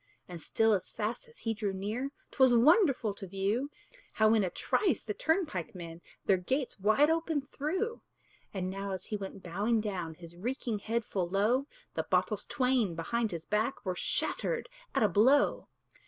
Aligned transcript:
And 0.27 0.41
still, 0.41 0.73
as 0.73 0.91
fast 0.91 1.29
as 1.29 1.37
he 1.37 1.53
drew 1.53 1.73
near, 1.73 2.09
'Twas 2.31 2.55
wonderful 2.55 3.13
to 3.13 3.27
view, 3.27 3.69
How 4.13 4.33
in 4.33 4.43
a 4.43 4.49
trice 4.49 5.03
the 5.03 5.13
turnpike 5.13 5.75
men 5.75 6.01
Their 6.25 6.37
gates 6.37 6.79
wide 6.79 7.11
open 7.11 7.41
threw. 7.43 8.01
And 8.51 8.71
now, 8.71 8.93
as 8.93 9.05
he 9.05 9.15
went 9.15 9.43
bowing 9.43 9.79
down 9.79 10.15
His 10.15 10.35
reeking 10.35 10.79
head 10.79 11.05
full 11.05 11.29
low, 11.29 11.67
The 11.93 12.01
bottles 12.09 12.47
twain 12.47 12.95
behind 12.95 13.29
his 13.29 13.45
back 13.45 13.85
Were 13.85 13.95
shattered 13.95 14.67
at 14.95 15.03
a 15.03 15.07
blow. 15.07 15.67